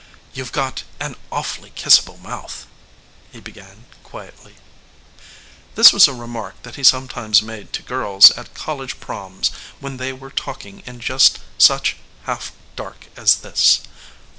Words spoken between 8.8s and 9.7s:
proms